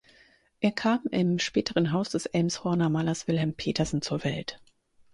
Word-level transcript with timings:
Er 0.61 0.71
kam 0.71 1.03
im 1.11 1.37
späteren 1.37 1.91
Haus 1.91 2.09
des 2.09 2.25
Elmshorner 2.25 2.89
Malers 2.89 3.27
Wilhelm 3.27 3.53
Petersen 3.53 4.01
zur 4.01 4.23
Welt. 4.23 4.59